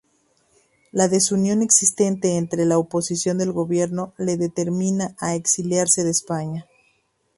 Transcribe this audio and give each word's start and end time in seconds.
La 0.91 1.07
desunión 1.09 1.61
existente 1.61 2.35
entre 2.37 2.65
la 2.65 2.79
oposición 2.79 3.39
al 3.39 3.51
gobierno 3.51 4.15
le 4.17 4.35
determina 4.35 5.15
a 5.19 5.35
exiliarse 5.35 6.01
en 6.01 6.07
España. 6.07 6.65